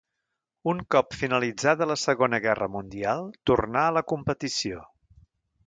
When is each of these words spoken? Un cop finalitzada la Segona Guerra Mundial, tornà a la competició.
Un 0.71 0.79
cop 0.95 1.11
finalitzada 1.19 1.87
la 1.91 1.97
Segona 2.05 2.41
Guerra 2.47 2.69
Mundial, 2.77 3.23
tornà 3.51 3.87
a 3.91 3.95
la 3.99 4.07
competició. 4.15 4.83